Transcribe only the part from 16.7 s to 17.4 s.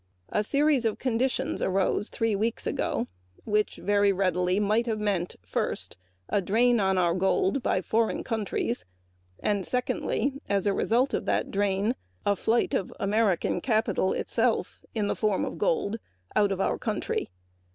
country.